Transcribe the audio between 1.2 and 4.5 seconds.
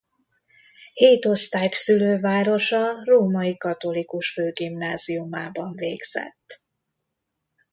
osztályt szülővárosa Római Katolikus